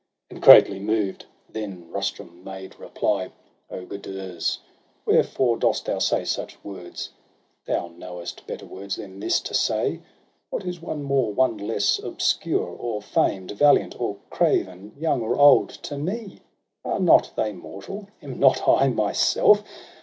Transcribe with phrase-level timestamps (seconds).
[0.31, 3.31] And, greatly moved, then Rustum made reply:
[3.69, 4.57] —'O Gudurz,
[5.05, 7.11] wherefore dost thou say such words?
[7.65, 10.01] Thou knowest better words than this to say.
[10.49, 15.69] What is one more, one less, obscure or famed, Valiant or craven, young or old,
[15.83, 16.39] to me?
[16.83, 19.63] Are not they mortal, am not I myself?